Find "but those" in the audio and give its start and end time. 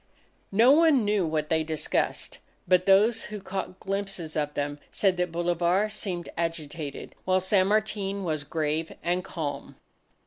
2.67-3.25